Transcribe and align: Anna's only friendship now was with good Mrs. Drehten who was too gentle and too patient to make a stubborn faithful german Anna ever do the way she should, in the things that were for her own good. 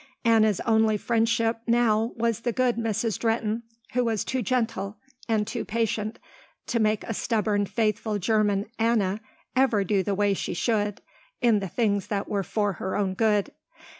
Anna's 0.25 0.59
only 0.61 0.97
friendship 0.97 1.61
now 1.67 2.13
was 2.15 2.43
with 2.43 2.55
good 2.55 2.75
Mrs. 2.77 3.19
Drehten 3.19 3.61
who 3.93 4.03
was 4.03 4.25
too 4.25 4.41
gentle 4.41 4.97
and 5.29 5.45
too 5.45 5.63
patient 5.63 6.17
to 6.65 6.79
make 6.79 7.03
a 7.03 7.13
stubborn 7.13 7.67
faithful 7.67 8.17
german 8.17 8.65
Anna 8.79 9.21
ever 9.55 9.83
do 9.83 10.01
the 10.01 10.15
way 10.15 10.33
she 10.33 10.55
should, 10.55 11.01
in 11.39 11.59
the 11.59 11.67
things 11.69 12.07
that 12.07 12.27
were 12.27 12.41
for 12.41 12.73
her 12.81 12.95
own 12.95 13.13
good. 13.13 13.51